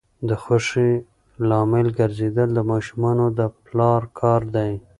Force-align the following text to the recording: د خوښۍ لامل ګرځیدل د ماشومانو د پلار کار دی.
د 0.29 0.29
خوښۍ 0.43 0.91
لامل 1.49 1.87
ګرځیدل 1.99 2.49
د 2.53 2.59
ماشومانو 2.71 3.25
د 3.37 3.41
پلار 3.65 4.01
کار 4.19 4.41
دی. 4.55 4.71